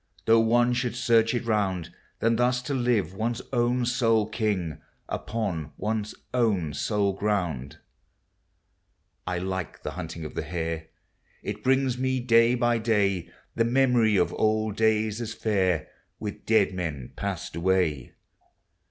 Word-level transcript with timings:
Though 0.25 0.39
one 0.39 0.73
should 0.73 0.95
search 0.95 1.35
it 1.35 1.45
round, 1.45 1.93
Than 2.21 2.37
thus 2.37 2.63
to 2.63 2.73
live 2.73 3.13
one's 3.13 3.39
own 3.53 3.85
sole 3.85 4.27
king, 4.27 4.81
Upon 5.07 5.73
one's 5.77 6.15
own 6.33 6.73
sole 6.73 7.13
ground. 7.13 7.73
THE 7.73 7.75
SEASONS. 7.75 9.43
107 9.43 9.45
I 9.45 9.47
like 9.47 9.83
the 9.83 9.91
hunting 9.91 10.25
<>i' 10.25 10.29
the 10.29 10.41
hare; 10.41 10.87
It 11.43 11.63
brings 11.63 11.99
me, 11.99 12.19
day 12.19 12.55
by 12.55 12.79
day, 12.79 13.29
The 13.53 13.63
memory 13.65 14.17
of 14.17 14.33
old 14.33 14.75
days 14.75 15.21
as 15.21 15.35
fair, 15.35 15.87
With 16.17 16.47
dead 16.47 16.73
men 16.73 17.13
passed 17.15 17.55
away. 17.55 18.15